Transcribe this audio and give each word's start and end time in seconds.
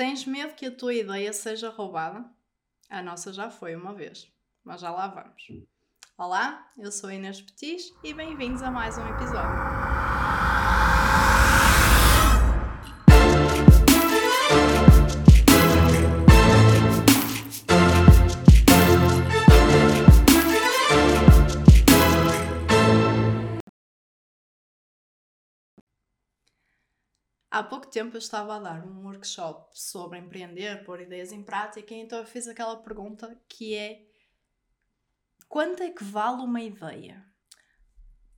Tens 0.00 0.24
medo 0.24 0.54
que 0.54 0.64
a 0.64 0.74
tua 0.74 0.94
ideia 0.94 1.30
seja 1.30 1.68
roubada? 1.68 2.24
A 2.88 3.02
nossa 3.02 3.34
já 3.34 3.50
foi 3.50 3.76
uma 3.76 3.92
vez, 3.92 4.32
mas 4.64 4.80
já 4.80 4.90
lá 4.90 5.06
vamos. 5.08 5.42
Olá, 6.16 6.66
eu 6.78 6.90
sou 6.90 7.12
Inês 7.12 7.42
Petis 7.42 7.92
e 8.02 8.14
bem-vindos 8.14 8.62
a 8.62 8.70
mais 8.70 8.96
um 8.96 9.06
episódio. 9.06 10.09
Há 27.50 27.64
pouco 27.64 27.88
tempo 27.88 28.14
eu 28.14 28.20
estava 28.20 28.56
a 28.56 28.60
dar 28.60 28.86
um 28.86 29.04
workshop 29.04 29.70
sobre 29.72 30.18
empreender, 30.18 30.84
pôr 30.84 31.00
ideias 31.00 31.32
em 31.32 31.42
prática, 31.42 31.92
então 31.94 32.18
eu 32.20 32.24
fiz 32.24 32.46
aquela 32.46 32.76
pergunta 32.76 33.36
que 33.48 33.74
é: 33.74 34.06
quanto 35.48 35.82
é 35.82 35.90
que 35.90 36.04
vale 36.04 36.42
uma 36.42 36.60
ideia? 36.60 37.24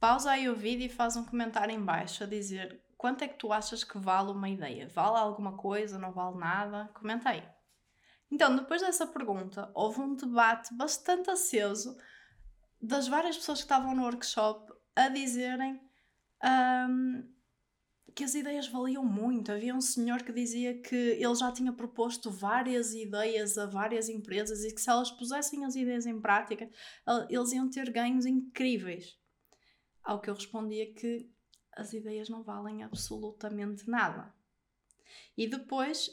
Pausa 0.00 0.30
aí 0.30 0.48
o 0.48 0.56
vídeo 0.56 0.86
e 0.86 0.88
faz 0.88 1.14
um 1.14 1.24
comentário 1.24 1.74
em 1.74 1.84
baixo 1.84 2.24
a 2.24 2.26
dizer 2.26 2.82
quanto 2.96 3.22
é 3.22 3.28
que 3.28 3.38
tu 3.38 3.52
achas 3.52 3.84
que 3.84 3.98
vale 3.98 4.30
uma 4.30 4.48
ideia? 4.48 4.88
Vale 4.88 5.18
alguma 5.18 5.56
coisa? 5.56 5.98
Não 5.98 6.12
vale 6.12 6.38
nada? 6.38 6.88
Comenta 6.94 7.30
aí. 7.30 7.46
Então, 8.30 8.56
depois 8.56 8.80
dessa 8.80 9.06
pergunta, 9.06 9.70
houve 9.74 10.00
um 10.00 10.14
debate 10.14 10.72
bastante 10.74 11.28
aceso 11.28 11.98
das 12.80 13.06
várias 13.06 13.36
pessoas 13.36 13.58
que 13.58 13.64
estavam 13.64 13.94
no 13.94 14.04
workshop 14.04 14.72
a 14.96 15.08
dizerem 15.08 15.80
um, 16.88 17.28
que 18.14 18.24
as 18.24 18.34
ideias 18.34 18.68
valiam 18.68 19.04
muito. 19.04 19.50
Havia 19.50 19.74
um 19.74 19.80
senhor 19.80 20.22
que 20.22 20.32
dizia 20.32 20.80
que 20.80 20.94
ele 20.94 21.34
já 21.34 21.50
tinha 21.52 21.72
proposto 21.72 22.30
várias 22.30 22.94
ideias 22.94 23.56
a 23.58 23.66
várias 23.66 24.08
empresas 24.08 24.64
e 24.64 24.74
que 24.74 24.80
se 24.80 24.90
elas 24.90 25.10
pusessem 25.10 25.64
as 25.64 25.74
ideias 25.74 26.06
em 26.06 26.20
prática, 26.20 26.68
eles 27.28 27.52
iam 27.52 27.68
ter 27.70 27.90
ganhos 27.90 28.26
incríveis. 28.26 29.18
Ao 30.02 30.20
que 30.20 30.28
eu 30.28 30.34
respondia 30.34 30.92
que 30.94 31.30
as 31.74 31.92
ideias 31.92 32.28
não 32.28 32.42
valem 32.42 32.82
absolutamente 32.82 33.88
nada. 33.88 34.34
E 35.36 35.46
depois 35.46 36.10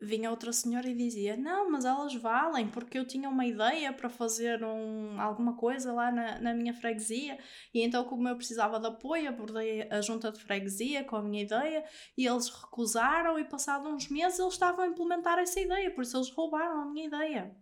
vinha 0.00 0.30
outra 0.30 0.52
senhora 0.52 0.88
e 0.88 0.94
dizia: 0.94 1.36
Não, 1.36 1.70
mas 1.70 1.84
elas 1.84 2.14
valem, 2.14 2.68
porque 2.68 2.98
eu 2.98 3.06
tinha 3.06 3.28
uma 3.28 3.46
ideia 3.46 3.92
para 3.92 4.08
fazer 4.08 4.62
um, 4.64 5.20
alguma 5.20 5.56
coisa 5.56 5.92
lá 5.92 6.10
na, 6.10 6.40
na 6.40 6.54
minha 6.54 6.74
freguesia, 6.74 7.38
e 7.72 7.82
então, 7.82 8.04
como 8.04 8.28
eu 8.28 8.36
precisava 8.36 8.78
de 8.78 8.86
apoio, 8.86 9.28
abordei 9.28 9.88
a 9.90 10.00
junta 10.00 10.30
de 10.30 10.40
freguesia 10.40 11.04
com 11.04 11.16
a 11.16 11.22
minha 11.22 11.42
ideia 11.42 11.84
e 12.16 12.26
eles 12.26 12.48
recusaram. 12.48 13.38
E, 13.38 13.44
passados 13.44 13.90
uns 13.90 14.08
meses, 14.08 14.38
eles 14.38 14.52
estavam 14.52 14.84
a 14.84 14.88
implementar 14.88 15.38
essa 15.38 15.60
ideia, 15.60 15.90
por 15.94 16.02
isso 16.02 16.16
eles 16.16 16.30
roubaram 16.30 16.82
a 16.82 16.86
minha 16.86 17.06
ideia. 17.06 17.56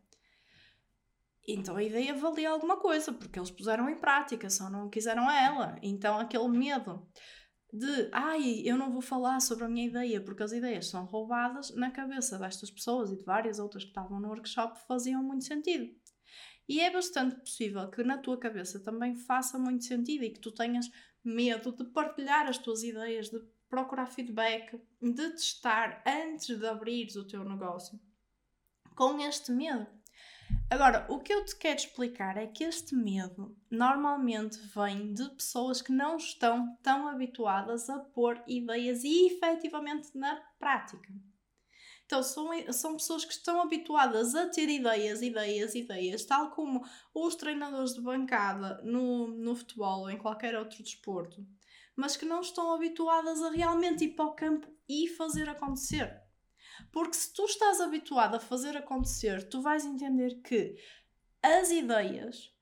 Então 1.46 1.77
a 1.77 1.83
ideia 1.83 2.14
valia 2.14 2.50
alguma 2.50 2.77
coisa, 2.77 3.12
porque 3.12 3.39
eles 3.39 3.50
puseram 3.50 3.89
em 3.89 3.96
prática, 3.96 4.48
só 4.48 4.70
não 4.70 4.89
quiseram 4.89 5.28
ela. 5.30 5.77
Então 5.83 6.19
aquele 6.19 6.48
medo 6.48 7.06
de 7.73 8.11
ai, 8.12 8.62
eu 8.67 8.77
não 8.77 8.92
vou 8.92 9.01
falar 9.01 9.41
sobre 9.41 9.65
a 9.65 9.69
minha 9.69 9.87
ideia 9.87 10.20
porque 10.20 10.42
as 10.42 10.53
ideias 10.53 10.89
são 10.89 11.06
roubadas, 11.06 11.75
na 11.75 11.91
cabeça 11.91 12.39
destas 12.39 12.70
pessoas 12.70 13.11
e 13.11 13.17
de 13.17 13.25
várias 13.25 13.59
outras 13.59 13.84
que 13.84 13.91
estavam 13.91 14.20
no 14.20 14.29
workshop 14.29 14.79
faziam 14.87 15.23
muito 15.23 15.45
sentido. 15.45 15.91
E 16.69 16.81
é 16.81 16.91
bastante 16.91 17.37
possível 17.37 17.91
que 17.91 18.05
na 18.05 18.19
tua 18.19 18.39
cabeça 18.39 18.79
também 18.79 19.14
faça 19.14 19.59
muito 19.59 19.84
sentido 19.84 20.25
e 20.25 20.31
que 20.31 20.41
tu 20.41 20.53
tenhas 20.53 20.91
medo 21.25 21.73
de 21.73 21.84
partilhar 21.84 22.47
as 22.47 22.59
tuas 22.59 22.83
ideias, 22.83 23.31
de 23.31 23.41
procurar 23.69 24.07
feedback, 24.07 24.79
de 25.01 25.31
testar 25.31 26.03
antes 26.07 26.59
de 26.59 26.67
abrires 26.67 27.17
o 27.17 27.27
teu 27.27 27.42
negócio. 27.42 27.98
Com 28.95 29.19
este 29.20 29.51
medo, 29.51 29.86
Agora, 30.73 31.05
o 31.11 31.19
que 31.19 31.34
eu 31.34 31.45
te 31.45 31.55
quero 31.55 31.77
explicar 31.77 32.39
é 32.39 32.47
que 32.47 32.65
este 32.65 32.95
medo 32.95 33.55
normalmente 33.70 34.58
vem 34.74 35.13
de 35.13 35.29
pessoas 35.33 35.83
que 35.83 35.92
não 35.92 36.17
estão 36.17 36.74
tão 36.83 37.07
habituadas 37.08 37.91
a 37.91 37.98
pôr 37.98 38.42
ideias 38.46 39.05
efetivamente 39.05 40.17
na 40.17 40.36
prática. 40.58 41.13
Então, 42.07 42.23
são, 42.23 42.48
são 42.73 42.96
pessoas 42.96 43.23
que 43.23 43.35
estão 43.35 43.61
habituadas 43.61 44.35
a 44.35 44.48
ter 44.48 44.70
ideias, 44.70 45.20
ideias, 45.20 45.74
ideias, 45.74 46.24
tal 46.24 46.52
como 46.52 46.83
os 47.13 47.35
treinadores 47.35 47.92
de 47.92 48.01
bancada 48.01 48.80
no, 48.83 49.27
no 49.29 49.55
futebol 49.55 50.01
ou 50.01 50.11
em 50.11 50.17
qualquer 50.17 50.57
outro 50.57 50.83
desporto, 50.83 51.46
mas 51.95 52.17
que 52.17 52.25
não 52.25 52.41
estão 52.41 52.73
habituadas 52.73 53.42
a 53.42 53.51
realmente 53.51 54.05
ir 54.05 54.14
para 54.17 54.25
o 54.25 54.35
campo 54.35 54.67
e 54.89 55.07
fazer 55.07 55.51
acontecer. 55.51 56.19
Porque 56.90 57.14
se 57.14 57.33
tu 57.33 57.44
estás 57.44 57.80
habituado 57.80 58.36
a 58.36 58.40
fazer 58.40 58.77
acontecer, 58.77 59.48
tu 59.48 59.60
vais 59.60 59.84
entender 59.84 60.40
que 60.42 60.77
as 61.42 61.70
ideias 61.70 62.52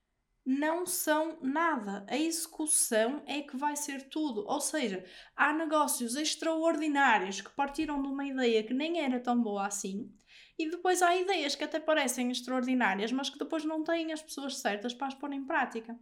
não 0.45 0.87
são 0.87 1.39
nada. 1.43 2.05
A 2.09 2.17
execução 2.17 3.23
é 3.27 3.43
que 3.43 3.57
vai 3.57 3.77
ser 3.77 4.09
tudo. 4.09 4.45
Ou 4.47 4.61
seja, 4.61 5.05
há 5.37 5.53
negócios 5.53 6.17
extraordinários 6.17 7.41
que 7.41 7.51
partiram 7.51 8.03
de 8.03 8.09
uma 8.09 8.27
ideia 8.27 8.65
que 8.65 8.75
nem 8.75 9.01
era 9.01 9.21
tão 9.21 9.41
boa 9.41 9.67
assim. 9.67 10.13
E 10.59 10.71
depois 10.71 11.03
há 11.03 11.17
ideias 11.17 11.55
que 11.55 11.65
até 11.65 11.81
parecem 11.81 12.31
extraordinárias, 12.31 13.13
mas 13.13 13.31
que 13.31 13.39
depois 13.39 13.65
não 13.65 13.83
têm 13.83 14.13
as 14.13 14.23
pessoas 14.23 14.59
certas 14.59 14.93
para 14.93 15.07
as 15.07 15.15
pôr 15.15 15.33
em 15.33 15.45
prática. 15.45 15.99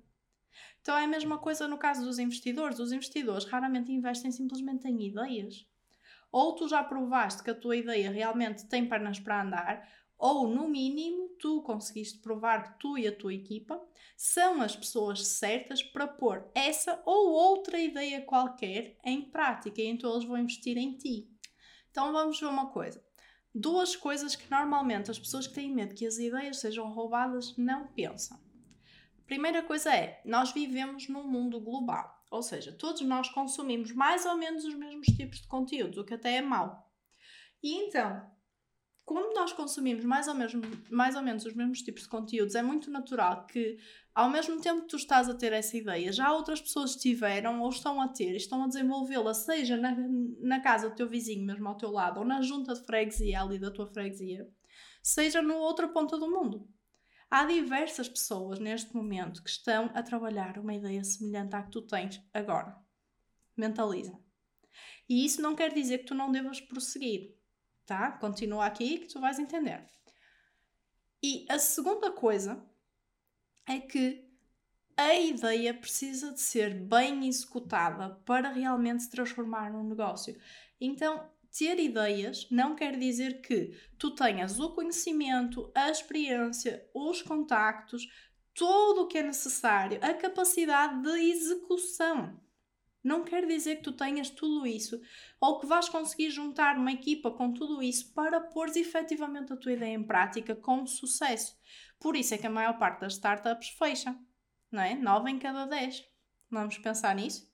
Então 0.81 0.97
é 0.97 1.05
a 1.05 1.09
mesma 1.09 1.39
coisa 1.39 1.69
no 1.69 1.79
caso 1.79 2.05
dos 2.05 2.19
investidores. 2.19 2.79
Os 2.79 2.93
investidores 2.93 3.45
raramente 3.45 3.93
investem 3.93 4.31
simplesmente 4.31 4.89
em 4.89 5.07
ideias 5.07 5.67
ou 6.31 6.55
tu 6.55 6.69
já 6.69 6.83
provaste 6.83 7.43
que 7.43 7.51
a 7.51 7.55
tua 7.55 7.77
ideia 7.77 8.11
realmente 8.11 8.67
tem 8.67 8.89
pernas 8.89 9.19
para 9.19 9.43
andar, 9.43 9.89
ou 10.19 10.49
no 10.49 10.69
mínimo 10.69 11.29
tu 11.39 11.63
conseguiste 11.63 12.19
provar 12.19 12.65
que 12.65 12.79
tu 12.81 12.99
e 12.99 13.07
a 13.07 13.15
tua 13.15 13.33
equipa 13.33 13.81
são 14.17 14.61
as 14.61 14.75
pessoas 14.75 15.25
certas 15.27 15.81
para 15.83 16.09
pôr 16.09 16.45
essa 16.55 17.01
ou 17.07 17.31
outra 17.31 17.79
ideia 17.79 18.21
qualquer 18.23 18.99
em 19.05 19.23
prática 19.23 19.81
e 19.81 19.87
então 19.87 20.11
eles 20.13 20.25
vão 20.25 20.39
investir 20.39 20.77
em 20.77 20.97
ti. 20.97 21.31
Então 21.91 22.13
vamos 22.13 22.41
ver 22.41 22.47
uma 22.47 22.67
coisa. 22.71 23.03
Duas 23.55 23.95
coisas 23.95 24.35
que 24.35 24.51
normalmente 24.51 25.11
as 25.11 25.19
pessoas 25.19 25.47
que 25.47 25.55
têm 25.55 25.73
medo 25.73 25.95
que 25.95 26.07
as 26.07 26.19
ideias 26.19 26.59
sejam 26.59 26.93
roubadas 26.93 27.57
não 27.57 27.87
pensam. 27.87 28.39
Primeira 29.25 29.63
coisa 29.63 29.95
é, 29.95 30.21
nós 30.25 30.53
vivemos 30.53 31.09
num 31.09 31.29
mundo 31.29 31.61
global. 31.61 32.18
Ou 32.31 32.43
seja, 32.43 32.73
todos 32.73 33.01
nós 33.03 33.29
consumimos 33.31 33.93
mais 33.93 34.27
ou 34.27 34.37
menos 34.37 34.65
os 34.65 34.75
mesmos 34.75 35.07
tipos 35.07 35.41
de 35.41 35.49
conteúdos, 35.49 35.99
o 35.99 36.05
que 36.05 36.15
até 36.15 36.37
é 36.37 36.43
mau. 36.43 36.87
E 37.63 37.75
então, 37.75 38.31
como 39.09 39.33
nós 39.33 39.55
consumimos 39.55 40.05
mais 40.05 40.29
ou, 40.29 40.35
menos, 40.35 40.53
mais 40.91 41.17
ou 41.17 41.23
menos 41.23 41.47
os 41.47 41.55
mesmos 41.55 41.81
tipos 41.81 42.03
de 42.03 42.09
conteúdos, 42.09 42.55
é 42.55 42.61
muito 42.61 42.91
natural 42.91 43.47
que, 43.47 43.79
ao 44.15 44.29
mesmo 44.29 44.61
tempo 44.61 44.83
que 44.83 44.89
tu 44.89 44.97
estás 44.97 45.31
a 45.31 45.35
ter 45.35 45.51
essa 45.55 45.79
ideia, 45.79 46.13
já 46.13 46.31
outras 46.31 46.61
pessoas 46.61 46.95
tiveram 46.95 47.63
ou 47.63 47.71
estão 47.71 48.03
a 48.03 48.09
ter, 48.09 48.37
estão 48.37 48.63
a 48.63 48.69
desenvolvê-la, 48.69 49.33
seja 49.33 49.79
na, 49.79 49.97
na 50.41 50.61
casa 50.61 50.91
do 50.91 50.95
teu 50.95 51.09
vizinho, 51.09 51.47
mesmo 51.47 51.67
ao 51.67 51.79
teu 51.79 51.91
lado, 51.91 52.21
ou 52.21 52.27
na 52.27 52.43
junta 52.43 52.75
de 52.75 52.85
freguesia 52.85 53.41
ali 53.41 53.59
da 53.59 53.71
tua 53.71 53.87
freguesia, 53.87 54.47
seja 55.03 55.41
no 55.41 55.55
outra 55.55 55.89
ponta 55.89 56.19
do 56.19 56.31
mundo. 56.31 56.69
Há 57.31 57.45
diversas 57.45 58.09
pessoas 58.09 58.59
neste 58.59 58.95
momento 58.97 59.43
que 59.43 59.51
estão 59.51 59.91
a 59.95 60.03
trabalhar 60.03 60.59
uma 60.59 60.75
ideia 60.75 61.05
semelhante 61.05 61.55
à 61.55 61.63
que 61.63 61.71
tu 61.71 61.83
tens 61.83 62.23
agora. 62.33 62.75
Mentaliza. 63.57 64.19
E 65.09 65.25
isso 65.25 65.43
não 65.43 65.55
quer 65.55 65.73
dizer 65.73 65.99
que 65.99 66.07
tu 66.07 66.15
não 66.15 66.33
devas 66.33 66.61
prosseguir, 66.61 67.37
tá? 67.85 68.13
Continua 68.13 68.67
aqui 68.67 68.99
que 68.99 69.09
tu 69.09 69.21
vais 69.21 69.39
entender. 69.39 69.87
E 71.23 71.47
a 71.51 71.59
segunda 71.59 72.11
coisa 72.13 72.65
é 73.67 73.79
que 73.79 74.27
a 74.97 75.15
ideia 75.15 75.75
precisa 75.75 76.33
de 76.33 76.41
ser 76.41 76.75
bem 76.75 77.29
executada 77.29 78.17
para 78.25 78.51
realmente 78.51 79.03
se 79.03 79.11
transformar 79.11 79.73
num 79.73 79.85
negócio. 79.85 80.37
Então, 80.81 81.31
ter 81.57 81.79
ideias 81.79 82.47
não 82.51 82.75
quer 82.75 82.99
dizer 82.99 83.41
que 83.41 83.77
tu 83.99 84.15
tenhas 84.15 84.59
o 84.59 84.71
conhecimento, 84.71 85.71
a 85.75 85.91
experiência, 85.91 86.89
os 86.95 87.23
contactos, 87.23 88.07
tudo 88.55 89.03
o 89.03 89.07
que 89.07 89.19
é 89.19 89.23
necessário, 89.23 89.99
a 90.03 90.13
capacidade 90.15 91.03
de 91.03 91.31
execução. 91.31 92.41
Não 93.03 93.25
quer 93.25 93.47
dizer 93.47 93.77
que 93.77 93.85
tu 93.85 93.93
tenhas 93.93 94.29
tudo 94.29 94.67
isso 94.67 95.01
ou 95.41 95.61
que 95.61 95.67
vais 95.67 95.89
conseguir 95.89 96.31
juntar 96.31 96.77
uma 96.77 96.93
equipa 96.93 97.31
com 97.31 97.53
tudo 97.53 97.83
isso 97.83 98.13
para 98.13 98.41
pôr 98.41 98.69
efetivamente 98.77 99.53
a 99.53 99.57
tua 99.57 99.73
ideia 99.73 99.95
em 99.95 100.03
prática 100.03 100.57
com 100.57 100.85
sucesso. 100.87 101.57
Por 102.01 102.17
isso 102.17 102.35
é 102.35 102.39
que 102.39 102.47
a 102.47 102.51
maior 102.51 102.77
parte 102.79 103.01
das 103.01 103.15
startups 103.15 103.69
fecha, 103.71 104.19
não 104.71 104.83
é? 104.83 104.95
9 104.95 105.31
em 105.31 105.39
cada 105.39 105.65
10. 105.65 106.05
Vamos 106.51 106.79
pensar 106.79 107.15
nisso? 107.15 107.49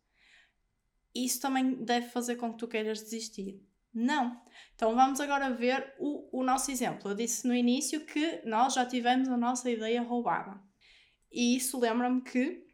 Isso 1.15 1.41
também 1.41 1.85
deve 1.85 2.09
fazer 2.09 2.37
com 2.37 2.53
que 2.53 2.59
tu 2.59 2.67
queiras 2.67 3.03
desistir. 3.03 3.63
Não. 3.95 4.43
Então 4.75 4.95
vamos 4.95 5.21
agora 5.21 5.51
ver 5.51 5.95
o, 5.99 6.41
o 6.41 6.43
nosso 6.43 6.71
exemplo. 6.71 7.11
Eu 7.11 7.15
disse 7.15 7.47
no 7.47 7.55
início 7.55 8.05
que 8.05 8.43
nós 8.45 8.75
já 8.75 8.85
tivemos 8.85 9.29
a 9.29 9.37
nossa 9.37 9.71
ideia 9.71 10.03
roubada. 10.03 10.61
E 11.31 11.57
isso 11.57 11.79
lembra-me 11.79 12.21
que 12.23 12.65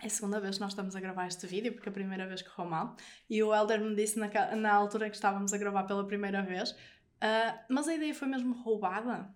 é 0.00 0.06
a 0.06 0.10
segunda 0.10 0.38
vez 0.38 0.56
que 0.56 0.60
nós 0.60 0.72
estamos 0.72 0.94
a 0.94 1.00
gravar 1.00 1.26
este 1.26 1.46
vídeo, 1.46 1.72
porque 1.72 1.88
é 1.88 1.90
a 1.90 1.94
primeira 1.94 2.26
vez 2.26 2.42
correu 2.42 2.70
mal. 2.70 2.96
E 3.30 3.42
o 3.42 3.54
Helder 3.54 3.80
me 3.80 3.94
disse 3.94 4.18
na, 4.18 4.28
na 4.54 4.72
altura 4.74 5.08
que 5.08 5.16
estávamos 5.16 5.54
a 5.54 5.58
gravar 5.58 5.84
pela 5.84 6.06
primeira 6.06 6.42
vez: 6.42 6.76
Uh, 7.16 7.58
mas 7.68 7.88
a 7.88 7.94
ideia 7.94 8.14
foi 8.14 8.28
mesmo 8.28 8.54
roubada? 8.62 9.34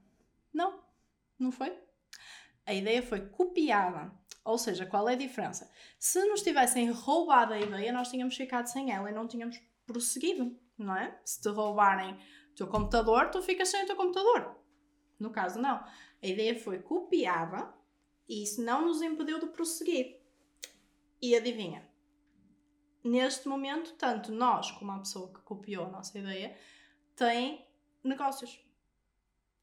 Não, 0.53 0.83
não 1.39 1.51
foi. 1.51 1.73
A 2.67 2.75
ideia 2.75 3.03
foi 3.03 3.27
copiada. 3.29 4.13
Ou 4.45 4.59
seja, 4.59 4.87
qual 4.87 5.09
é 5.09 5.15
a 5.15 5.17
diferença? 5.17 5.71
Se 5.99 6.23
nos 6.27 6.43
tivessem 6.43 6.91
roubado 6.91 7.53
a 7.53 7.61
ideia, 7.61 7.93
nós 7.93 8.11
tínhamos 8.11 8.37
ficado 8.37 8.67
sem 8.67 8.93
ela 8.93 9.11
e 9.11 9.15
não 9.15 9.27
tínhamos 9.27 9.61
prosseguido, 9.87 10.59
não 10.83 10.97
é? 10.97 11.19
Se 11.25 11.41
te 11.41 11.49
roubarem 11.49 12.15
o 12.15 12.55
teu 12.55 12.67
computador, 12.67 13.31
tu 13.31 13.43
ficas 13.43 13.69
sem 13.69 13.85
o 13.85 13.87
teu 13.87 13.97
computador. 13.97 14.57
No 15.19 15.31
caso, 15.31 15.61
não. 15.61 15.77
A 16.23 16.27
ideia 16.27 16.59
foi 16.59 16.81
copiada 16.81 17.73
e 18.29 18.43
isso 18.43 18.63
não 18.63 18.87
nos 18.87 19.03
impediu 19.03 19.39
de 19.39 19.47
prosseguir. 19.47 20.21
E 21.21 21.37
adivinha? 21.37 21.89
Neste 23.03 23.49
momento, 23.49 23.95
tanto 23.95 24.33
nós 24.33 24.71
como 24.73 24.93
a 24.93 24.99
pessoa 24.99 25.33
que 25.33 25.41
copiou 25.41 25.87
a 25.87 25.91
nossa 25.91 26.19
ideia 26.19 26.57
têm 27.17 27.67
negócios 28.05 28.63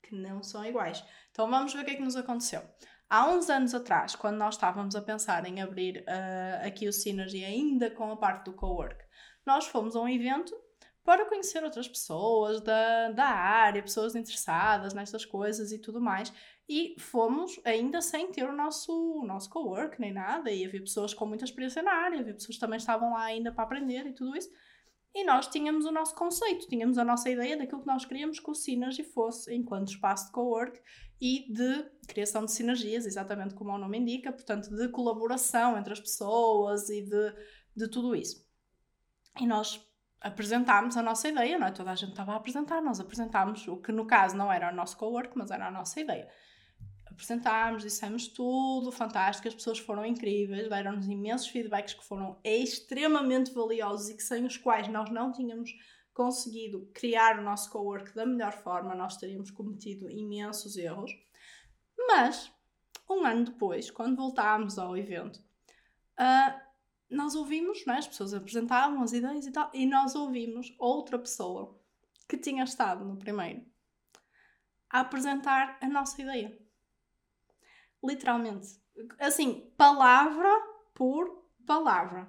que 0.01 0.15
não 0.15 0.41
são 0.41 0.65
iguais. 0.65 1.03
Então 1.31 1.49
vamos 1.49 1.73
ver 1.73 1.81
o 1.81 1.85
que 1.85 1.91
é 1.91 1.95
que 1.95 2.01
nos 2.01 2.15
aconteceu. 2.15 2.61
Há 3.09 3.29
uns 3.29 3.49
anos 3.49 3.73
atrás, 3.73 4.15
quando 4.15 4.37
nós 4.37 4.55
estávamos 4.55 4.95
a 4.95 5.01
pensar 5.01 5.45
em 5.45 5.61
abrir 5.61 5.99
uh, 5.99 6.67
aqui 6.67 6.87
o 6.87 6.93
Synergy 6.93 7.43
ainda 7.43 7.89
com 7.89 8.11
a 8.11 8.17
parte 8.17 8.45
do 8.45 8.53
co-work, 8.53 9.01
nós 9.45 9.65
fomos 9.65 9.95
a 9.95 10.01
um 10.01 10.09
evento 10.09 10.53
para 11.07 11.23
conhecer 11.23 11.63
outras 11.63 11.87
pessoas 11.87 12.59
da, 12.59 13.11
da 13.11 13.27
área, 13.27 13.81
pessoas 13.81 14.13
interessadas 14.13 14.93
nestas 14.93 15.23
coisas 15.23 15.71
e 15.71 15.79
tudo 15.79 16.01
mais. 16.01 16.33
E 16.67 16.97
fomos 16.99 17.57
ainda 17.63 18.01
sem 18.01 18.29
ter 18.29 18.43
o 18.43 18.51
nosso, 18.51 18.91
o 18.91 19.25
nosso 19.25 19.49
co-work 19.49 20.01
nem 20.01 20.11
nada, 20.11 20.51
e 20.51 20.65
havia 20.65 20.81
pessoas 20.81 21.13
com 21.13 21.25
muita 21.25 21.45
experiência 21.45 21.81
na 21.81 21.93
área, 21.93 22.19
havia 22.19 22.33
pessoas 22.33 22.55
que 22.55 22.59
também 22.59 22.75
estavam 22.75 23.13
lá 23.13 23.23
ainda 23.23 23.53
para 23.53 23.63
aprender 23.63 24.05
e 24.05 24.11
tudo 24.11 24.35
isso. 24.35 24.49
E 25.15 25.23
nós 25.23 25.47
tínhamos 25.47 25.85
o 25.85 25.93
nosso 25.93 26.13
conceito, 26.13 26.67
tínhamos 26.67 26.97
a 26.97 27.05
nossa 27.05 27.29
ideia 27.29 27.55
daquilo 27.55 27.79
que 27.79 27.87
nós 27.87 28.03
queríamos 28.03 28.41
que 28.41 28.51
o 28.51 28.53
Synergy 28.53 29.05
fosse 29.05 29.55
enquanto 29.55 29.87
espaço 29.87 30.25
de 30.25 30.33
co-work 30.33 30.77
e 31.21 31.49
de 31.49 31.85
criação 32.05 32.43
de 32.43 32.51
sinergias, 32.51 33.05
exatamente 33.05 33.55
como 33.55 33.71
o 33.71 33.77
nome 33.77 33.97
indica, 33.97 34.29
portanto, 34.29 34.69
de 34.75 34.89
colaboração 34.89 35.77
entre 35.77 35.93
as 35.93 36.01
pessoas 36.01 36.89
e 36.89 37.01
de, 37.01 37.33
de 37.77 37.87
tudo 37.89 38.13
isso. 38.13 38.45
E 39.39 39.47
nós 39.47 39.86
apresentámos 40.21 40.97
a 40.97 41.01
nossa 41.01 41.27
ideia, 41.27 41.57
não 41.57 41.67
é? 41.67 41.71
Toda 41.71 41.91
a 41.91 41.95
gente 41.95 42.11
estava 42.11 42.33
a 42.33 42.37
apresentar, 42.37 42.81
nós 42.81 42.99
apresentámos 42.99 43.67
o 43.67 43.77
que 43.77 43.91
no 43.91 44.05
caso 44.05 44.35
não 44.35 44.51
era 44.51 44.71
o 44.71 44.75
nosso 44.75 44.97
co-work, 44.97 45.37
mas 45.37 45.51
era 45.51 45.67
a 45.67 45.71
nossa 45.71 45.99
ideia. 45.99 46.27
Apresentámos, 47.05 47.83
dissemos 47.83 48.27
tudo 48.27 48.91
fantástico, 48.91 49.47
as 49.47 49.55
pessoas 49.55 49.79
foram 49.79 50.05
incríveis, 50.05 50.69
deram-nos 50.69 51.07
imensos 51.07 51.47
feedbacks 51.47 51.93
que 51.93 52.05
foram 52.05 52.39
extremamente 52.43 53.51
valiosos 53.53 54.09
e 54.09 54.15
que 54.15 54.23
sem 54.23 54.45
os 54.45 54.57
quais 54.57 54.87
nós 54.87 55.09
não 55.09 55.31
tínhamos 55.31 55.71
conseguido 56.13 56.89
criar 56.93 57.39
o 57.39 57.43
nosso 57.43 57.71
co-work 57.71 58.13
da 58.13 58.25
melhor 58.25 58.51
forma, 58.51 58.95
nós 58.95 59.17
teríamos 59.17 59.51
cometido 59.51 60.09
imensos 60.09 60.75
erros. 60.75 61.11
Mas, 62.07 62.51
um 63.09 63.23
ano 63.23 63.45
depois, 63.45 63.91
quando 63.91 64.15
voltámos 64.15 64.79
ao 64.79 64.97
evento, 64.97 65.37
uh, 66.19 66.66
nós 67.09 67.35
ouvimos, 67.35 67.85
né, 67.85 67.97
as 67.97 68.07
pessoas 68.07 68.33
apresentavam 68.33 69.01
as 69.01 69.13
ideias 69.13 69.45
e 69.45 69.51
tal, 69.51 69.69
e 69.73 69.85
nós 69.85 70.15
ouvimos 70.15 70.75
outra 70.77 71.17
pessoa 71.17 71.79
que 72.27 72.37
tinha 72.37 72.63
estado 72.63 73.05
no 73.05 73.17
primeiro 73.17 73.65
a 74.89 75.01
apresentar 75.01 75.77
a 75.81 75.87
nossa 75.87 76.21
ideia. 76.21 76.57
Literalmente. 78.03 78.67
Assim, 79.19 79.71
palavra 79.77 80.49
por 80.93 81.45
palavra. 81.65 82.27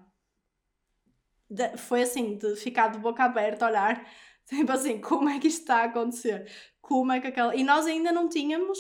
De, 1.49 1.77
foi 1.77 2.03
assim, 2.03 2.37
de 2.37 2.57
ficar 2.57 2.89
de 2.89 2.99
boca 2.99 3.25
aberta, 3.25 3.67
olhar, 3.67 4.07
tipo 4.47 4.71
assim, 4.71 5.01
como 5.01 5.29
é 5.29 5.39
que 5.39 5.49
isto 5.49 5.61
está 5.61 5.83
a 5.83 5.85
acontecer? 5.85 6.51
Como 6.81 7.13
é 7.13 7.21
que 7.21 7.29
aquela. 7.29 7.55
E 7.55 7.65
nós 7.65 7.87
ainda 7.87 8.13
não 8.13 8.29
tínhamos, 8.29 8.79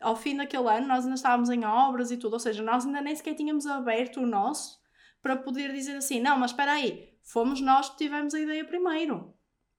ao 0.00 0.16
fim 0.16 0.36
daquele 0.36 0.68
ano, 0.68 0.88
nós 0.88 1.04
ainda 1.04 1.14
estávamos 1.14 1.50
em 1.50 1.64
obras 1.64 2.10
e 2.10 2.16
tudo, 2.16 2.34
ou 2.34 2.40
seja, 2.40 2.62
nós 2.62 2.84
ainda 2.84 3.00
nem 3.00 3.14
sequer 3.14 3.34
tínhamos 3.34 3.66
aberto 3.66 4.20
o 4.20 4.26
nosso 4.26 4.79
para 5.22 5.36
poder 5.36 5.72
dizer 5.72 5.96
assim: 5.96 6.20
não, 6.20 6.38
mas 6.38 6.50
espera 6.50 6.72
aí, 6.72 7.16
fomos 7.22 7.60
nós 7.60 7.90
que 7.90 7.98
tivemos 7.98 8.34
a 8.34 8.40
ideia 8.40 8.64
primeiro. 8.64 9.34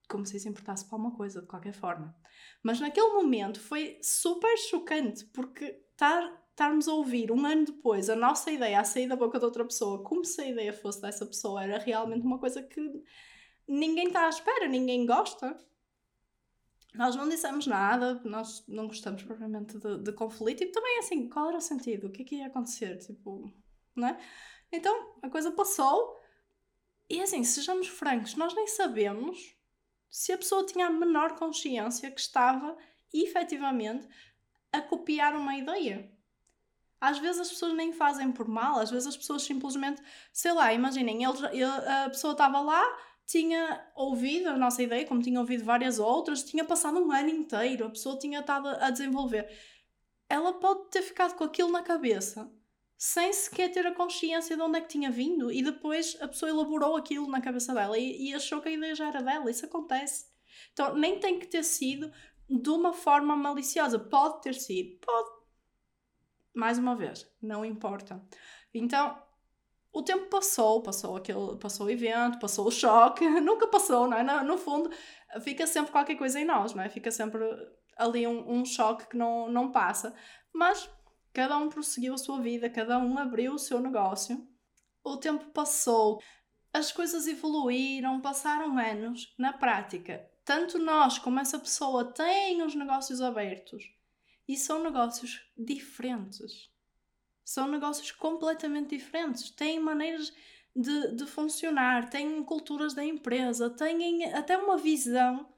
Como 0.10 0.26
se 0.26 0.38
isso 0.38 0.50
importasse 0.50 0.88
para 0.88 0.98
uma 0.98 1.16
coisa, 1.16 1.42
de 1.42 1.48
qualquer 1.48 1.74
forma. 1.74 2.16
Mas 2.62 2.80
naquele 2.80 3.14
momento 3.14 3.60
foi 3.60 3.98
super 4.02 4.58
chocante, 4.58 5.26
porque 5.26 5.82
estar, 5.92 6.22
estarmos 6.50 6.88
a 6.88 6.94
ouvir 6.94 7.32
um 7.32 7.46
ano 7.46 7.66
depois 7.66 8.10
a 8.10 8.16
nossa 8.16 8.52
ideia 8.52 8.80
a 8.80 8.84
sair 8.84 9.08
da 9.08 9.16
boca 9.16 9.40
de 9.40 9.46
outra 9.46 9.64
pessoa, 9.64 10.04
como 10.04 10.26
se 10.26 10.42
a 10.42 10.50
ideia 10.50 10.74
fosse 10.74 11.02
dessa 11.02 11.26
pessoa, 11.26 11.64
era 11.64 11.80
realmente 11.80 12.26
uma 12.26 12.40
coisa 12.40 12.62
que 12.62 12.82
ninguém 13.68 14.08
está 14.08 14.26
à 14.26 14.30
espera, 14.30 14.68
ninguém 14.68 15.06
gosta. 15.06 15.58
Nós 16.94 17.16
não 17.16 17.30
dissemos 17.30 17.66
nada, 17.66 18.22
nós 18.26 18.66
não 18.68 18.88
gostamos 18.88 19.24
propriamente 19.24 19.80
de, 19.80 20.04
de 20.04 20.12
conflito 20.12 20.62
e 20.64 20.72
também 20.72 21.00
assim, 21.00 21.30
qual 21.30 21.48
era 21.48 21.58
o 21.58 21.62
sentido? 21.62 22.08
O 22.08 22.12
que 22.12 22.22
é 22.22 22.26
que 22.26 22.36
ia 22.36 22.48
acontecer? 22.48 22.98
Tipo, 22.98 23.50
não 23.96 24.10
é? 24.10 24.20
Então 24.72 25.16
a 25.22 25.30
coisa 25.30 25.52
passou 25.52 26.20
e 27.10 27.22
assim, 27.22 27.44
sejamos 27.44 27.88
francos, 27.88 28.36
nós 28.36 28.54
nem 28.56 28.68
sabemos 28.68 29.56
se 30.10 30.32
a 30.32 30.38
pessoa 30.38 30.66
tinha 30.66 30.88
a 30.88 30.90
menor 30.90 31.36
consciência 31.36 32.10
que 32.10 32.22
estava 32.22 32.78
efetivamente 33.14 34.08
a 34.72 34.82
copiar 34.82 35.36
uma 35.36 35.58
ideia. 35.58 36.10
Às 37.00 37.18
vezes 37.18 37.42
as 37.42 37.50
pessoas 37.50 37.74
nem 37.74 37.92
fazem 37.92 38.32
por 38.32 38.48
mal, 38.48 38.80
às 38.80 38.92
vezes 38.92 39.08
as 39.08 39.18
pessoas 39.18 39.44
simplesmente, 39.44 40.02
sei 40.32 40.54
lá, 40.54 40.72
imaginem, 40.72 41.24
ele, 41.24 41.48
ele, 41.52 41.64
a 41.64 42.10
pessoa 42.10 42.32
estava 42.32 42.62
lá, 42.62 42.84
tinha 43.26 43.92
ouvido 43.96 44.50
a 44.50 44.58
nossa 44.58 44.82
ideia, 44.84 45.06
como 45.06 45.22
tinha 45.22 45.40
ouvido 45.40 45.66
várias 45.66 46.00
outras, 46.00 46.44
tinha 46.44 46.64
passado 46.64 47.00
um 47.00 47.12
ano 47.12 47.30
inteiro, 47.30 47.88
a 47.88 47.90
pessoa 47.90 48.18
tinha 48.18 48.40
estado 48.40 48.70
a 48.70 48.90
desenvolver. 48.90 49.50
Ela 50.30 50.54
pode 50.54 50.90
ter 50.92 51.02
ficado 51.02 51.36
com 51.36 51.44
aquilo 51.44 51.72
na 51.72 51.82
cabeça 51.82 52.50
sem 53.02 53.34
sequer 53.34 53.72
ter 53.72 53.88
a 53.88 53.96
consciência 53.96 54.56
de 54.56 54.62
onde 54.62 54.78
é 54.78 54.82
que 54.82 54.90
tinha 54.90 55.10
vindo 55.10 55.52
e 55.52 55.64
depois 55.64 56.16
a 56.22 56.28
pessoa 56.28 56.52
elaborou 56.52 56.96
aquilo 56.96 57.28
na 57.28 57.42
cabeça 57.42 57.74
dela 57.74 57.98
e, 57.98 58.30
e 58.30 58.36
achou 58.36 58.62
que 58.62 58.70
a 58.70 58.72
ideia 58.72 58.94
já 58.94 59.08
era 59.08 59.24
dela. 59.24 59.50
Isso 59.50 59.66
acontece. 59.66 60.28
Então 60.72 60.94
nem 60.94 61.20
tem 61.20 61.40
que 61.40 61.48
ter 61.48 61.64
sido 61.64 62.14
de 62.48 62.70
uma 62.70 62.94
forma 62.94 63.36
maliciosa. 63.36 63.98
Pode 63.98 64.44
ter 64.44 64.54
sido, 64.54 65.00
pode. 65.00 65.32
Mais 66.54 66.78
uma 66.78 66.96
vez, 66.96 67.28
não 67.42 67.66
importa. 67.66 68.24
Então, 68.72 69.20
o 69.92 70.04
tempo 70.04 70.28
passou, 70.28 70.84
passou 70.84 71.18
aquele, 71.18 71.58
passou 71.58 71.88
o 71.88 71.90
evento, 71.90 72.38
passou 72.38 72.68
o 72.68 72.72
choque, 72.72 73.28
nunca 73.42 73.66
passou, 73.66 74.08
não 74.08 74.16
é? 74.16 74.22
No, 74.22 74.44
no, 74.44 74.58
fundo, 74.60 74.92
fica 75.42 75.66
sempre 75.66 75.92
qualquer 75.92 76.18
coisa 76.18 76.40
em 76.40 76.46
nós, 76.46 76.76
não 76.76 76.84
é? 76.84 76.90
Fica 76.90 77.10
sempre 77.10 77.42
ali 77.98 78.28
um, 78.28 78.60
um 78.60 78.64
choque 78.64 79.08
que 79.08 79.18
não, 79.18 79.52
não 79.52 79.72
passa. 79.72 80.14
Mas 80.54 80.88
Cada 81.34 81.58
um 81.58 81.70
prosseguiu 81.70 82.14
a 82.14 82.18
sua 82.18 82.42
vida, 82.42 82.70
cada 82.70 82.98
um 82.98 83.18
abriu 83.18 83.54
o 83.54 83.60
seu 83.60 83.80
negócio. 83.80 84.48
O 85.04 85.18
tempo 85.18 85.46
passou, 85.52 86.22
as 86.74 86.92
coisas 86.92 87.28
evoluíram, 87.28 88.22
passaram 88.22 88.78
anos. 88.78 89.34
Na 89.38 89.54
prática, 89.54 90.30
tanto 90.44 90.78
nós 90.78 91.18
como 91.18 91.40
essa 91.40 91.58
pessoa 91.58 92.14
têm 92.14 92.62
os 92.64 92.76
negócios 92.76 93.22
abertos 93.22 93.84
e 94.48 94.58
são 94.58 94.84
negócios 94.84 95.42
diferentes. 95.58 96.70
São 97.44 97.68
negócios 97.68 98.12
completamente 98.12 98.96
diferentes, 98.98 99.50
têm 99.52 99.80
maneiras 99.80 100.34
de, 100.76 101.16
de 101.16 101.26
funcionar, 101.26 102.10
têm 102.10 102.44
culturas 102.44 102.94
da 102.94 103.04
empresa, 103.04 103.70
têm 103.70 104.26
até 104.34 104.58
uma 104.58 104.78
visão 104.78 105.50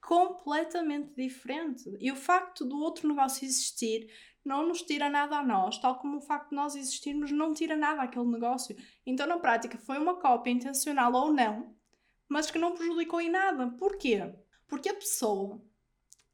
completamente 0.00 1.14
diferente. 1.14 1.84
E 2.00 2.10
o 2.10 2.16
facto 2.16 2.64
do 2.64 2.78
outro 2.80 3.08
negócio 3.08 3.44
existir 3.44 4.10
não 4.48 4.66
nos 4.66 4.80
tira 4.80 5.10
nada 5.10 5.36
a 5.36 5.44
nós, 5.44 5.78
tal 5.78 5.98
como 5.98 6.16
o 6.16 6.22
facto 6.22 6.48
de 6.48 6.56
nós 6.56 6.74
existirmos 6.74 7.30
não 7.30 7.52
tira 7.52 7.76
nada 7.76 8.02
àquele 8.02 8.24
negócio. 8.24 8.74
Então, 9.04 9.26
na 9.26 9.38
prática, 9.38 9.76
foi 9.76 9.98
uma 9.98 10.16
cópia 10.18 10.50
intencional 10.50 11.12
ou 11.12 11.32
não, 11.32 11.76
mas 12.26 12.50
que 12.50 12.58
não 12.58 12.74
prejudicou 12.74 13.20
em 13.20 13.30
nada. 13.30 13.68
Porquê? 13.78 14.34
Porque 14.66 14.88
a 14.88 14.94
pessoa, 14.94 15.62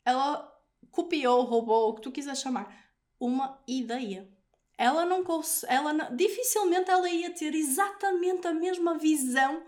ela 0.04 0.49
copiou, 0.92 1.42
roubou, 1.42 1.90
o 1.90 1.94
que 1.97 2.02
tu 2.02 2.12
quiser 2.12 2.37
chamar, 2.37 2.73
uma 3.18 3.61
ideia. 3.66 4.30
Ela 4.78 5.04
não 5.04 5.25
ela 5.68 5.92
dificilmente 6.11 6.90
ela 6.90 7.09
ia 7.09 7.30
ter 7.30 7.54
exatamente 7.54 8.47
a 8.47 8.54
mesma 8.54 8.97
visão 8.97 9.64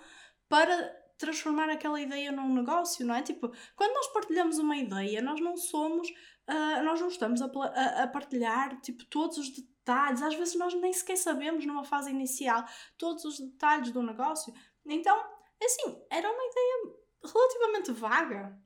para 0.49 0.89
transformar 1.19 1.69
aquela 1.71 2.01
ideia 2.01 2.31
num 2.31 2.55
negócio, 2.55 3.05
não 3.05 3.15
é? 3.15 3.23
Tipo, 3.23 3.51
quando 3.75 3.95
nós 3.95 4.13
partilhamos 4.13 4.59
uma 4.59 4.77
ideia, 4.77 5.23
nós 5.23 5.41
não 5.41 5.57
somos 5.57 6.09
uh, 6.49 6.83
nós 6.85 7.01
não 7.01 7.09
estamos 7.09 7.43
a, 7.43 7.47
a, 7.47 8.03
a, 8.05 8.09
partilhar 8.09 8.81
tipo, 8.81 9.05
todos 9.07 9.39
os 9.39 9.51
detalhes. 9.51 10.23
Às 10.23 10.35
vezes 10.35 10.55
nós 10.55 10.75
nem 10.75 10.93
sequer 10.93 11.17
sabemos 11.17 11.65
numa 11.67 11.85
fase 11.85 12.11
inicial 12.11 12.65
todos 12.97 13.25
os 13.25 13.39
detalhes 13.39 13.91
do 13.91 14.03
negócio. 14.03 14.53
Então, 14.85 15.17
assim, 15.63 16.03
era 16.11 16.31
uma 16.31 16.45
ideia 16.45 16.97
relativamente 17.25 17.93
vaga. 17.93 18.59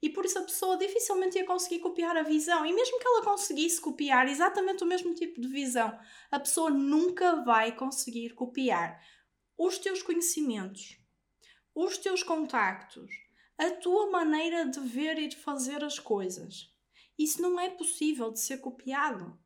E 0.00 0.08
por 0.08 0.24
isso 0.24 0.38
a 0.38 0.42
pessoa 0.42 0.76
dificilmente 0.76 1.38
ia 1.38 1.44
conseguir 1.44 1.80
copiar 1.80 2.16
a 2.16 2.22
visão. 2.22 2.64
E 2.64 2.72
mesmo 2.72 2.98
que 3.00 3.06
ela 3.06 3.24
conseguisse 3.24 3.80
copiar 3.80 4.28
exatamente 4.28 4.84
o 4.84 4.86
mesmo 4.86 5.14
tipo 5.14 5.40
de 5.40 5.48
visão, 5.48 5.98
a 6.30 6.38
pessoa 6.38 6.70
nunca 6.70 7.42
vai 7.44 7.74
conseguir 7.74 8.30
copiar 8.30 9.00
os 9.56 9.76
teus 9.78 10.00
conhecimentos, 10.00 10.96
os 11.74 11.98
teus 11.98 12.22
contactos, 12.22 13.10
a 13.58 13.70
tua 13.70 14.08
maneira 14.08 14.64
de 14.66 14.78
ver 14.78 15.18
e 15.18 15.26
de 15.26 15.36
fazer 15.36 15.82
as 15.82 15.98
coisas. 15.98 16.72
Isso 17.18 17.42
não 17.42 17.58
é 17.58 17.68
possível 17.68 18.30
de 18.30 18.40
ser 18.40 18.58
copiado. 18.58 19.38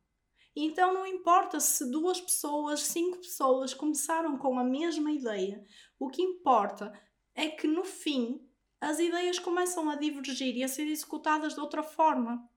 Então 0.55 0.93
não 0.93 1.07
importa 1.07 1.59
se 1.59 1.89
duas 1.89 2.21
pessoas, 2.21 2.81
cinco 2.81 3.17
pessoas 3.17 3.73
começaram 3.73 4.37
com 4.37 4.59
a 4.59 4.63
mesma 4.63 5.11
ideia, 5.11 5.65
o 5.97 6.09
que 6.09 6.21
importa 6.21 6.93
é 7.33 7.47
que 7.49 7.65
no 7.65 7.83
fim 7.83 8.47
as 8.79 8.99
ideias 8.99 9.39
começam 9.39 9.89
a 9.89 9.95
divergir 9.95 10.55
e 10.55 10.63
a 10.63 10.67
ser 10.67 10.85
executadas 10.87 11.55
de 11.55 11.59
outra 11.59 11.81
forma. 11.81 12.47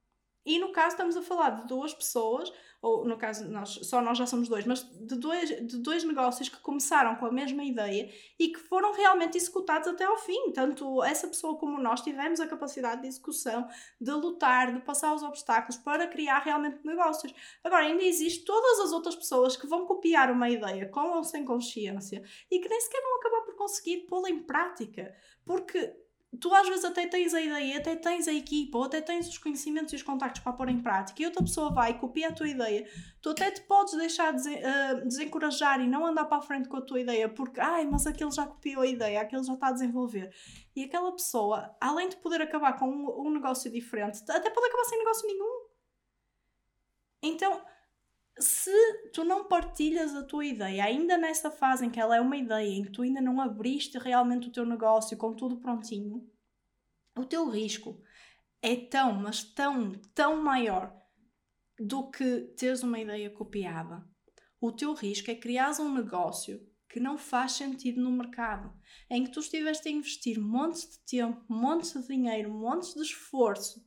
E 0.45 0.59
no 0.59 0.73
caso 0.73 0.91
estamos 0.91 1.17
a 1.17 1.23
falar 1.23 1.51
de 1.51 1.67
duas 1.67 1.95
pessoas, 1.95 2.53
ou 2.87 3.05
no 3.05 3.17
caso 3.17 3.49
nós, 3.49 3.81
só 3.83 4.01
nós 4.01 4.17
já 4.17 4.27
somos 4.27 4.49
dois, 4.49 4.65
mas 4.65 4.85
de 4.85 5.17
dois, 5.17 5.49
de 5.67 5.79
dois 5.79 6.05
negócios 6.05 6.49
que 6.49 6.61
começaram 6.61 7.17
com 7.17 7.27
a 7.27 7.33
mesma 7.33 7.65
ideia 7.65 8.09
e 8.39 8.49
que 8.49 8.61
foram 8.61 8.93
realmente 8.93 9.37
executados 9.37 9.89
até 9.89 10.05
ao 10.05 10.17
fim. 10.19 10.53
Tanto 10.53 11.03
essa 11.03 11.27
pessoa 11.27 11.57
como 11.57 11.81
nós 11.81 12.01
tivemos 12.01 12.39
a 12.39 12.47
capacidade 12.47 13.03
de 13.03 13.09
execução, 13.09 13.67
de 14.01 14.13
lutar, 14.13 14.73
de 14.73 14.81
passar 14.81 15.13
os 15.13 15.25
obstáculos 15.25 15.77
para 15.79 16.07
criar 16.07 16.39
realmente 16.39 16.79
negócios. 16.87 17.35
Agora, 17.65 17.87
ainda 17.87 18.05
existe 18.05 18.45
todas 18.45 18.79
as 18.79 18.93
outras 18.93 19.17
pessoas 19.17 19.57
que 19.57 19.67
vão 19.67 19.85
copiar 19.85 20.31
uma 20.31 20.49
ideia 20.49 20.89
com 20.89 21.17
ou 21.17 21.25
sem 21.25 21.45
consciência 21.45 22.23
e 22.49 22.61
que 22.61 22.69
nem 22.69 22.81
sequer 22.81 23.03
vão 23.03 23.19
acabar 23.19 23.41
por 23.41 23.57
conseguir 23.57 24.07
pô-la 24.07 24.31
em 24.31 24.45
prática. 24.45 25.13
Porque 25.45 26.06
tu 26.41 26.53
às 26.55 26.69
vezes 26.69 26.85
até 26.85 27.07
tens 27.07 27.33
a 27.33 27.41
ideia, 27.41 27.79
até 27.79 27.97
tens 27.97 28.29
a 28.29 28.33
equipa, 28.33 28.79
ou 28.79 28.85
até 28.85 29.01
tens 29.01 29.29
os 29.29 29.39
conhecimentos 29.39 29.93
e 29.93 29.97
os 29.97 30.03
contactos 30.03 30.43
para 30.43 30.53
pôr 30.53 30.69
em 30.69 30.81
prática, 30.83 31.23
e 31.23 31.27
outra 31.27 31.43
pessoa 31.43 31.73
vai 31.73 31.93
e 31.93 31.95
copia 31.95 32.29
a 32.29 32.33
tua 32.33 32.49
ideia, 32.49 32.87
tu 33.23 33.31
até 33.31 33.51
te 33.51 33.63
podes 33.63 33.95
deixar 33.97 34.35
uh, 34.35 35.07
desencorajar 35.07 35.81
e 35.81 35.87
não 35.87 36.05
andar 36.05 36.25
para 36.27 36.39
a 36.39 36.43
frente 36.43 36.69
com 36.69 36.77
a 36.77 36.83
tua 36.83 37.01
ideia, 37.01 37.29
porque, 37.29 37.61
ai, 37.61 37.87
mas 37.87 38.07
aquele 38.07 38.31
já 38.31 38.47
copiou 38.47 38.83
a 38.83 38.87
ideia, 38.87 39.21
aquele 39.21 39.45
já 39.45 39.55
está 39.55 39.69
a 39.69 39.73
desenvolver. 39.73 40.35
E 40.75 40.85
aquela 40.85 41.13
pessoa, 41.13 41.75
além 41.81 42.09
de 42.09 42.17
poder 42.17 42.43
acabar 42.43 42.79
com 42.79 42.87
um, 42.87 43.27
um 43.27 43.31
negócio 43.31 43.71
diferente, 43.71 44.23
até 44.29 44.51
pode 44.51 44.67
acabar 44.67 44.85
sem 44.85 44.99
negócio 44.99 45.27
nenhum. 45.27 45.67
Então, 47.23 47.63
se 48.39 48.71
tu 49.13 49.25
não 49.25 49.45
partilhas 49.45 50.15
a 50.15 50.23
tua 50.23 50.45
ideia, 50.45 50.85
ainda 50.85 51.17
nessa 51.17 51.51
fase 51.51 51.87
em 51.87 51.91
que 51.91 51.99
ela 51.99 52.17
é 52.17 52.21
uma 52.21 52.37
ideia, 52.37 52.69
em 52.69 52.83
que 52.83 52.91
tu 52.91 53.03
ainda 53.03 53.21
não 53.21 53.41
abriste 53.41 53.99
realmente 53.99 54.49
o 54.49 54.53
teu 54.53 54.67
negócio 54.67 55.17
com 55.17 55.35
tudo 55.35 55.57
prontinho, 55.57 56.29
o 57.17 57.25
teu 57.25 57.49
risco 57.49 58.03
é 58.61 58.77
tão, 58.77 59.15
mas 59.15 59.43
tão, 59.43 59.93
tão 60.15 60.43
maior 60.43 60.95
do 61.79 62.11
que 62.11 62.41
teres 62.57 62.83
uma 62.83 62.99
ideia 62.99 63.31
copiada. 63.31 64.07
O 64.61 64.73
teu 64.73 64.93
risco 64.95 65.31
é 65.31 65.35
criar 65.35 65.79
um 65.81 65.93
negócio 65.93 66.61
que 66.89 67.01
não 67.01 67.19
faz 67.19 67.53
sentido 67.53 68.01
no 68.01 68.11
mercado, 68.11 68.73
em 69.11 69.25
que 69.25 69.31
tu 69.31 69.41
estiveste 69.41 69.89
a 69.89 69.93
investir 69.93 70.41
montes 70.41 70.91
de 70.91 70.99
tempo, 71.01 71.45
montes 71.49 71.93
de 71.93 72.07
dinheiro, 72.07 72.51
montes 72.51 72.95
de 72.95 73.03
esforço 73.03 73.85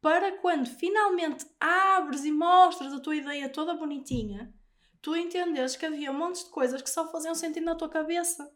para 0.00 0.38
quando 0.38 0.68
finalmente 0.68 1.46
abres 1.58 2.24
e 2.24 2.30
mostras 2.30 2.92
a 2.92 3.00
tua 3.00 3.16
ideia 3.16 3.48
toda 3.48 3.74
bonitinha, 3.74 4.54
tu 5.02 5.16
entendes 5.16 5.76
que 5.76 5.86
havia 5.86 6.10
um 6.10 6.18
monte 6.18 6.44
de 6.44 6.50
coisas 6.50 6.82
que 6.82 6.90
só 6.90 7.10
faziam 7.10 7.34
sentido 7.34 7.64
na 7.64 7.74
tua 7.74 7.88
cabeça. 7.88 8.50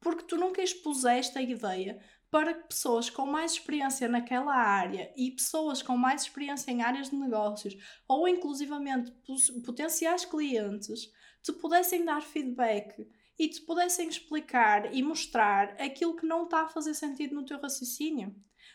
Porque 0.00 0.24
tu 0.24 0.36
nunca 0.36 0.62
expuseste 0.62 1.38
a 1.38 1.42
ideia 1.42 1.98
para 2.30 2.52
que 2.52 2.68
pessoas 2.68 3.08
com 3.08 3.24
mais 3.24 3.52
experiência 3.52 4.08
naquela 4.08 4.54
área 4.54 5.12
e 5.16 5.30
pessoas 5.30 5.80
com 5.80 5.96
mais 5.96 6.22
experiência 6.22 6.70
em 6.70 6.82
áreas 6.82 7.10
de 7.10 7.16
negócios 7.16 7.74
ou 8.06 8.28
inclusivamente 8.28 9.12
potenciais 9.64 10.24
clientes 10.24 11.10
te 11.42 11.52
pudessem 11.52 12.04
dar 12.04 12.20
feedback 12.20 13.08
e 13.38 13.48
te 13.48 13.60
pudessem 13.62 14.08
explicar 14.08 14.94
e 14.94 15.02
mostrar 15.02 15.80
aquilo 15.80 16.16
que 16.16 16.26
não 16.26 16.44
está 16.44 16.62
a 16.62 16.68
fazer 16.68 16.94
sentido 16.94 17.34
no 17.34 17.44
teu 17.44 17.60
raciocínio. 17.60 18.34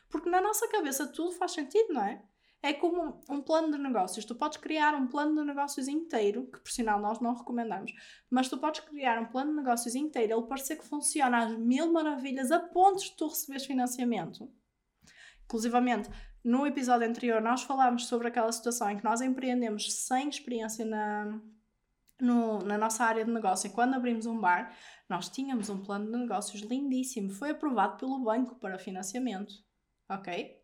Porque 0.10 0.30
na 0.30 0.42
nossa 0.42 0.68
cabeça 0.68 1.08
tudo 1.08 1.32
faz 1.32 1.52
sentido, 1.54 1.94
não 1.94 2.04
é? 2.04 2.22
É 2.64 2.74
como 2.74 3.20
um 3.28 3.42
plano 3.42 3.72
de 3.72 3.78
negócios. 3.80 4.24
Tu 4.24 4.36
podes 4.36 4.60
criar 4.60 4.94
um 4.94 5.08
plano 5.08 5.36
de 5.36 5.48
negócios 5.48 5.88
inteiro, 5.88 6.46
que 6.46 6.60
por 6.60 6.72
sinal 6.72 7.00
nós 7.00 7.20
não 7.20 7.34
recomendamos, 7.34 7.92
mas 8.30 8.50
tu 8.50 8.58
podes 8.58 8.82
criar 8.82 9.20
um 9.20 9.26
plano 9.26 9.50
de 9.50 9.58
negócios 9.58 9.96
inteiro, 9.96 10.34
ele 10.34 10.48
parecer 10.48 10.76
que 10.76 10.86
funciona 10.86 11.46
às 11.46 11.58
mil 11.58 11.92
maravilhas 11.92 12.52
a 12.52 12.60
pontos 12.60 13.06
de 13.06 13.18
tu 13.18 13.28
receberes 13.28 13.66
financiamento. 13.66 14.48
Inclusivamente, 15.46 16.10
no 16.44 16.68
episódio 16.68 17.08
anterior 17.08 17.42
nós 17.42 17.64
falámos 17.64 18.06
sobre 18.06 18.28
aquela 18.28 18.52
situação 18.52 18.90
em 18.92 18.98
que 18.98 19.04
nós 19.04 19.22
empreendemos 19.22 19.92
sem 19.94 20.30
experiência 20.30 20.86
na, 20.86 21.42
no, 22.20 22.60
na 22.60 22.78
nossa 22.78 23.04
área 23.04 23.26
de 23.26 23.32
negócio. 23.32 23.68
E 23.68 23.74
quando 23.74 23.96
abrimos 23.96 24.28
um 24.28 24.40
bar, 24.40 24.72
nós 25.10 25.30
tínhamos 25.30 25.68
um 25.70 25.82
plano 25.82 26.12
de 26.12 26.18
negócios 26.18 26.62
lindíssimo. 26.62 27.32
Foi 27.32 27.50
aprovado 27.50 27.98
pelo 27.98 28.20
banco 28.20 28.56
para 28.56 28.78
financiamento 28.78 29.54
ok? 30.12 30.60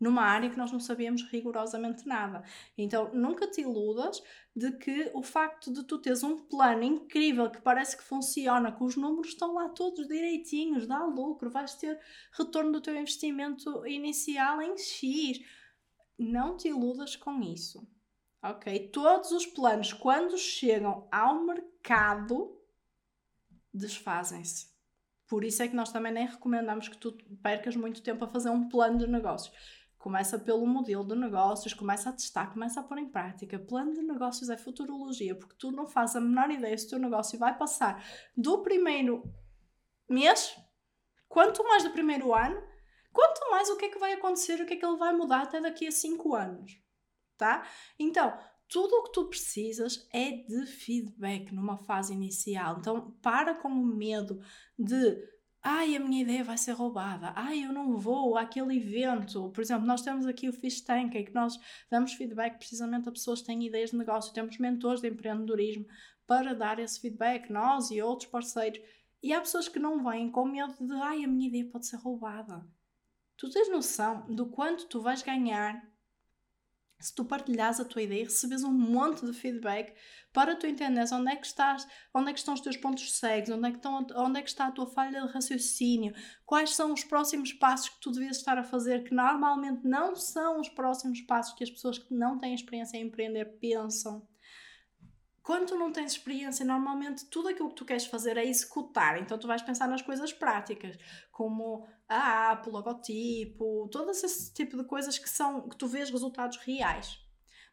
Numa 0.00 0.22
área 0.22 0.48
que 0.48 0.56
nós 0.56 0.70
não 0.70 0.78
sabíamos 0.78 1.22
rigorosamente 1.24 2.06
nada. 2.06 2.44
Então, 2.76 3.12
nunca 3.12 3.50
te 3.50 3.62
iludas 3.62 4.22
de 4.54 4.72
que 4.78 5.10
o 5.12 5.22
facto 5.22 5.72
de 5.72 5.82
tu 5.84 5.98
teres 5.98 6.22
um 6.22 6.46
plano 6.46 6.84
incrível 6.84 7.50
que 7.50 7.60
parece 7.60 7.96
que 7.96 8.04
funciona, 8.04 8.70
que 8.70 8.82
os 8.82 8.96
números 8.96 9.28
estão 9.28 9.54
lá 9.54 9.68
todos 9.68 10.06
direitinhos, 10.06 10.86
dá 10.86 11.04
lucro, 11.04 11.50
vais 11.50 11.74
ter 11.74 12.00
retorno 12.32 12.72
do 12.72 12.80
teu 12.80 12.96
investimento 12.96 13.84
inicial 13.86 14.62
em 14.62 14.76
X. 14.76 15.40
Não 16.16 16.56
te 16.56 16.68
iludas 16.68 17.16
com 17.16 17.40
isso, 17.42 17.84
ok? 18.42 18.88
Todos 18.90 19.32
os 19.32 19.46
planos, 19.46 19.92
quando 19.92 20.38
chegam 20.38 21.08
ao 21.10 21.44
mercado, 21.44 22.56
desfazem-se 23.74 24.77
por 25.28 25.44
isso 25.44 25.62
é 25.62 25.68
que 25.68 25.76
nós 25.76 25.92
também 25.92 26.12
nem 26.12 26.26
recomendamos 26.26 26.88
que 26.88 26.96
tu 26.96 27.12
percas 27.42 27.76
muito 27.76 28.02
tempo 28.02 28.24
a 28.24 28.28
fazer 28.28 28.48
um 28.48 28.68
plano 28.68 28.98
de 28.98 29.06
negócios. 29.06 29.54
Começa 29.98 30.38
pelo 30.38 30.66
modelo 30.66 31.06
de 31.06 31.14
negócios, 31.14 31.74
começa 31.74 32.08
a 32.08 32.12
testar, 32.12 32.52
começa 32.52 32.80
a 32.80 32.82
pôr 32.82 32.98
em 32.98 33.10
prática. 33.10 33.58
Plano 33.58 33.92
de 33.92 34.00
negócios 34.00 34.48
é 34.48 34.56
futurologia, 34.56 35.34
porque 35.34 35.56
tu 35.58 35.70
não 35.70 35.86
fazes 35.86 36.16
a 36.16 36.20
menor 36.20 36.50
ideia 36.50 36.76
se 36.78 36.86
o 36.86 36.90
teu 36.90 36.98
negócio 36.98 37.38
vai 37.38 37.56
passar 37.58 38.02
do 38.34 38.62
primeiro 38.62 39.22
mês, 40.08 40.56
quanto 41.28 41.62
mais 41.64 41.84
do 41.84 41.90
primeiro 41.90 42.34
ano, 42.34 42.62
quanto 43.12 43.50
mais 43.50 43.68
o 43.68 43.76
que 43.76 43.84
é 43.86 43.88
que 43.90 43.98
vai 43.98 44.14
acontecer, 44.14 44.60
o 44.62 44.66
que 44.66 44.74
é 44.74 44.76
que 44.76 44.86
ele 44.86 44.96
vai 44.96 45.12
mudar 45.12 45.42
até 45.42 45.60
daqui 45.60 45.86
a 45.86 45.92
5 45.92 46.34
anos. 46.34 46.80
Tá? 47.36 47.66
Então, 47.98 48.36
tudo 48.68 48.94
o 48.96 49.04
que 49.04 49.12
tu 49.12 49.24
precisas 49.26 50.06
é 50.12 50.30
de 50.30 50.66
feedback 50.66 51.52
numa 51.54 51.76
fase 51.78 52.12
inicial. 52.12 52.76
Então, 52.78 53.12
para 53.22 53.54
com 53.54 53.68
o 53.68 53.86
medo 53.86 54.40
de 54.78 55.16
ai, 55.62 55.96
a 55.96 56.00
minha 56.00 56.22
ideia 56.22 56.44
vai 56.44 56.56
ser 56.56 56.72
roubada, 56.72 57.32
ai, 57.34 57.64
eu 57.64 57.72
não 57.72 57.96
vou 57.96 58.36
àquele 58.36 58.76
evento. 58.76 59.50
Por 59.50 59.60
exemplo, 59.60 59.86
nós 59.86 60.02
temos 60.02 60.26
aqui 60.26 60.48
o 60.48 60.52
Fish 60.52 60.80
Tank, 60.80 61.14
em 61.14 61.24
que 61.24 61.34
nós 61.34 61.58
damos 61.90 62.12
feedback 62.12 62.58
precisamente 62.58 63.08
a 63.08 63.12
pessoas 63.12 63.40
que 63.40 63.46
têm 63.46 63.66
ideias 63.66 63.90
de 63.90 63.96
negócio, 63.96 64.32
temos 64.32 64.58
mentores 64.58 65.00
de 65.00 65.08
empreendedorismo 65.08 65.86
para 66.26 66.54
dar 66.54 66.78
esse 66.78 67.00
feedback, 67.00 67.50
nós 67.50 67.90
e 67.90 68.00
outros 68.02 68.30
parceiros. 68.30 68.80
E 69.22 69.32
há 69.32 69.40
pessoas 69.40 69.68
que 69.68 69.78
não 69.78 70.04
vêm 70.04 70.30
com 70.30 70.44
medo 70.44 70.74
de 70.78 70.94
ai, 70.94 71.24
a 71.24 71.28
minha 71.28 71.48
ideia 71.48 71.68
pode 71.70 71.86
ser 71.86 71.96
roubada. 71.96 72.64
Tu 73.36 73.48
tens 73.50 73.70
noção 73.70 74.26
do 74.28 74.46
quanto 74.46 74.86
tu 74.86 75.00
vais 75.00 75.22
ganhar 75.22 75.87
se 77.00 77.14
tu 77.14 77.24
partilhas 77.24 77.78
a 77.78 77.84
tua 77.84 78.02
ideia, 78.02 78.24
recebes 78.24 78.64
um 78.64 78.72
monte 78.72 79.24
de 79.24 79.32
feedback 79.32 79.94
para 80.32 80.56
tu 80.56 80.66
entenderes 80.66 81.12
onde 81.12 81.30
é 81.30 81.36
que 81.36 81.46
estás, 81.46 81.86
onde 82.14 82.30
é 82.30 82.32
que 82.32 82.38
estão 82.38 82.54
os 82.54 82.60
teus 82.60 82.76
pontos 82.76 83.12
cegos, 83.12 83.50
onde 83.50 83.68
é 83.68 83.70
que, 83.70 83.76
estão, 83.78 84.06
onde 84.16 84.38
é 84.38 84.42
que 84.42 84.48
está 84.48 84.66
a 84.66 84.72
tua 84.72 84.86
falha 84.86 85.22
de 85.22 85.32
raciocínio, 85.32 86.14
quais 86.44 86.74
são 86.74 86.92
os 86.92 87.04
próximos 87.04 87.52
passos 87.52 87.88
que 87.88 88.00
tu 88.00 88.10
devias 88.10 88.36
estar 88.36 88.58
a 88.58 88.64
fazer, 88.64 89.04
que 89.04 89.14
normalmente 89.14 89.86
não 89.86 90.14
são 90.14 90.60
os 90.60 90.68
próximos 90.68 91.20
passos 91.22 91.54
que 91.54 91.64
as 91.64 91.70
pessoas 91.70 91.98
que 91.98 92.12
não 92.12 92.38
têm 92.38 92.54
experiência 92.54 92.98
em 92.98 93.06
empreender 93.06 93.46
pensam. 93.58 94.27
Quando 95.48 95.68
tu 95.68 95.78
não 95.78 95.90
tens 95.90 96.12
experiência, 96.12 96.62
normalmente 96.62 97.24
tudo 97.24 97.48
aquilo 97.48 97.70
que 97.70 97.74
tu 97.74 97.86
queres 97.86 98.04
fazer 98.04 98.36
é 98.36 98.44
executar. 98.44 99.18
Então 99.18 99.38
tu 99.38 99.46
vais 99.46 99.62
pensar 99.62 99.88
nas 99.88 100.02
coisas 100.02 100.30
práticas, 100.30 100.98
como 101.32 101.88
a 102.06 102.52
app, 102.52 102.68
o 102.68 102.72
logotipo, 102.72 103.88
todo 103.90 104.10
esse 104.10 104.52
tipo 104.52 104.76
de 104.76 104.84
coisas 104.84 105.18
que 105.18 105.26
são 105.26 105.66
que 105.66 105.74
tu 105.74 105.86
vês 105.86 106.10
resultados 106.10 106.58
reais. 106.58 107.18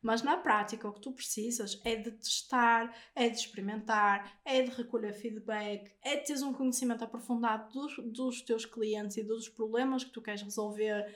Mas 0.01 0.21
na 0.21 0.37
prática, 0.37 0.87
o 0.87 0.93
que 0.93 1.01
tu 1.01 1.11
precisas 1.11 1.81
é 1.83 1.97
de 1.97 2.11
testar, 2.11 2.95
é 3.13 3.27
de 3.27 3.39
experimentar, 3.39 4.39
é 4.45 4.61
de 4.61 4.71
recolher 4.71 5.13
feedback, 5.13 5.93
é 6.01 6.15
de 6.15 6.27
teres 6.27 6.43
um 6.43 6.53
conhecimento 6.53 7.03
aprofundado 7.03 7.73
dos, 7.73 7.97
dos 8.05 8.41
teus 8.41 8.65
clientes 8.65 9.17
e 9.17 9.23
dos 9.23 9.49
problemas 9.49 10.05
que 10.05 10.13
tu 10.13 10.21
queres 10.21 10.43
resolver. 10.43 11.13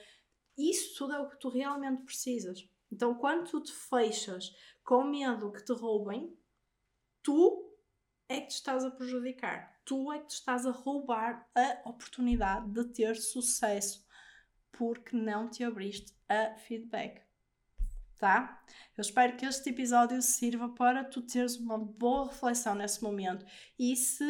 Isso 0.58 0.94
tudo 0.98 1.14
é 1.14 1.20
o 1.20 1.30
que 1.30 1.40
tu 1.40 1.48
realmente 1.48 2.02
precisas. 2.02 2.68
Então, 2.92 3.14
quando 3.14 3.48
tu 3.48 3.62
te 3.62 3.72
fechas 3.72 4.54
com 4.84 5.04
medo 5.04 5.52
que 5.52 5.64
te 5.64 5.72
roubem, 5.72 6.36
tu 7.22 7.76
é 8.28 8.40
que 8.40 8.48
te 8.48 8.54
estás 8.54 8.84
a 8.84 8.90
prejudicar, 8.90 9.80
tu 9.84 10.12
é 10.12 10.20
que 10.20 10.28
te 10.28 10.34
estás 10.34 10.66
a 10.66 10.70
roubar 10.70 11.48
a 11.54 11.88
oportunidade 11.88 12.70
de 12.70 12.84
ter 12.92 13.16
sucesso 13.16 14.06
porque 14.72 15.16
não 15.16 15.50
te 15.50 15.64
abriste 15.64 16.14
a 16.28 16.56
feedback. 16.56 17.22
Tá? 18.16 18.62
Eu 18.96 19.02
espero 19.02 19.36
que 19.36 19.46
este 19.46 19.70
episódio 19.70 20.20
sirva 20.20 20.68
para 20.68 21.04
tu 21.04 21.22
teres 21.22 21.56
uma 21.56 21.78
boa 21.78 22.28
reflexão 22.28 22.74
nesse 22.74 23.02
momento. 23.02 23.44
E 23.78 23.96
se 23.96 24.24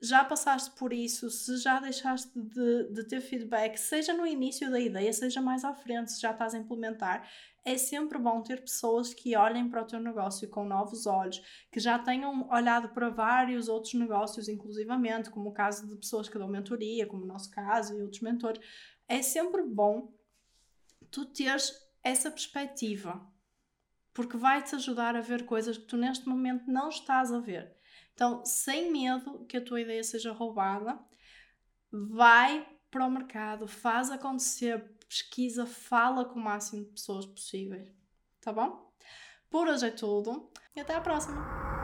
já 0.00 0.24
passaste 0.24 0.70
por 0.78 0.92
isso, 0.92 1.28
se 1.28 1.56
já 1.56 1.80
deixaste 1.80 2.30
de, 2.38 2.92
de 2.92 3.04
ter 3.04 3.20
feedback, 3.20 3.76
seja 3.76 4.14
no 4.14 4.26
início 4.26 4.70
da 4.70 4.78
ideia, 4.78 5.12
seja 5.12 5.40
mais 5.40 5.64
à 5.64 5.74
frente, 5.74 6.12
se 6.12 6.20
já 6.20 6.30
estás 6.30 6.54
a 6.54 6.58
implementar, 6.58 7.28
é 7.64 7.76
sempre 7.76 8.18
bom 8.18 8.40
ter 8.40 8.60
pessoas 8.60 9.12
que 9.12 9.36
olhem 9.36 9.68
para 9.68 9.82
o 9.82 9.84
teu 9.84 10.00
negócio 10.00 10.48
com 10.48 10.64
novos 10.64 11.06
olhos, 11.06 11.42
que 11.70 11.80
já 11.80 11.98
tenham 11.98 12.48
olhado 12.50 12.90
para 12.90 13.10
vários 13.10 13.68
outros 13.68 13.94
negócios, 13.94 14.48
inclusivamente, 14.48 15.30
como 15.30 15.50
o 15.50 15.52
caso 15.52 15.86
de 15.86 15.96
pessoas 15.96 16.28
que 16.28 16.38
dão 16.38 16.48
mentoria, 16.48 17.06
como 17.06 17.24
o 17.24 17.26
nosso 17.26 17.50
caso 17.50 17.94
e 17.94 18.02
outros 18.02 18.22
mentores. 18.22 18.62
É 19.08 19.20
sempre 19.20 19.62
bom 19.62 20.12
tu 21.10 21.26
teres 21.26 21.74
essa 22.02 22.30
perspectiva, 22.30 23.20
porque 24.14 24.36
vai-te 24.36 24.74
ajudar 24.74 25.16
a 25.16 25.20
ver 25.20 25.44
coisas 25.44 25.76
que 25.76 25.84
tu 25.84 25.96
neste 25.96 26.28
momento 26.28 26.70
não 26.70 26.88
estás 26.88 27.32
a 27.32 27.40
ver. 27.40 27.76
Então, 28.18 28.44
sem 28.44 28.90
medo 28.90 29.46
que 29.46 29.56
a 29.56 29.64
tua 29.64 29.80
ideia 29.80 30.02
seja 30.02 30.32
roubada, 30.32 30.98
vai 31.88 32.68
para 32.90 33.06
o 33.06 33.10
mercado, 33.10 33.68
faz 33.68 34.10
acontecer, 34.10 34.92
pesquisa, 35.08 35.64
fala 35.64 36.24
com 36.24 36.40
o 36.40 36.42
máximo 36.42 36.82
de 36.82 36.90
pessoas 36.90 37.24
possíveis. 37.24 37.88
Tá 38.40 38.52
bom? 38.52 38.92
Por 39.48 39.68
hoje 39.68 39.86
é 39.86 39.90
tudo 39.92 40.50
e 40.74 40.80
até 40.80 40.96
à 40.96 41.00
próxima! 41.00 41.77